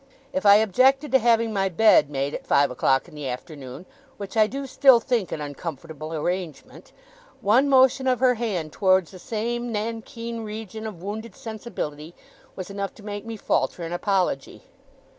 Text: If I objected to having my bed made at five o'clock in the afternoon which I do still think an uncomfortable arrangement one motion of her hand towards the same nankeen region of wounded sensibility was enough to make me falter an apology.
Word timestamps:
If 0.33 0.47
I 0.47 0.55
objected 0.55 1.11
to 1.11 1.19
having 1.19 1.53
my 1.53 1.69
bed 1.69 2.09
made 2.09 2.33
at 2.33 2.47
five 2.47 2.71
o'clock 2.71 3.07
in 3.07 3.13
the 3.13 3.29
afternoon 3.29 3.85
which 4.17 4.35
I 4.35 4.47
do 4.47 4.65
still 4.65 4.99
think 4.99 5.31
an 5.31 5.41
uncomfortable 5.41 6.11
arrangement 6.11 6.91
one 7.39 7.69
motion 7.69 8.07
of 8.07 8.19
her 8.19 8.33
hand 8.33 8.71
towards 8.73 9.11
the 9.11 9.19
same 9.19 9.71
nankeen 9.71 10.43
region 10.43 10.87
of 10.87 11.03
wounded 11.03 11.35
sensibility 11.35 12.15
was 12.55 12.71
enough 12.71 12.95
to 12.95 13.03
make 13.03 13.27
me 13.27 13.37
falter 13.37 13.83
an 13.83 13.93
apology. 13.93 14.63